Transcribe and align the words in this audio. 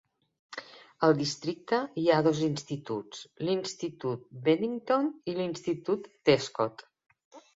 Al 1.07 1.11
districte 1.19 1.79
hi 2.03 2.05
ha 2.13 2.21
dos 2.27 2.39
instituts: 2.47 3.21
l'institut 3.49 4.25
Bennington 4.47 5.13
i 5.35 5.35
l'institut 5.41 6.09
Tescott. 6.31 6.85